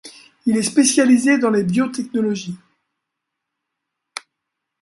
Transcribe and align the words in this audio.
Il 0.47 0.57
est 0.57 0.63
spécialisé 0.63 1.37
dans 1.37 1.51
les 1.51 1.61
biotechnologies. 1.63 2.57